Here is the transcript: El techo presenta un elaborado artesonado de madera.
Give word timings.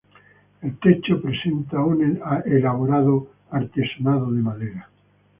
El 0.63 0.79
techo 0.79 1.21
presenta 1.21 1.79
un 1.79 2.19
elaborado 2.47 3.27
artesonado 3.51 4.31
de 4.31 4.41
madera. 4.41 4.89